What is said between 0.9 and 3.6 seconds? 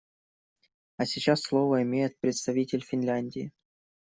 А сейчас слово имеет представитель Финляндии.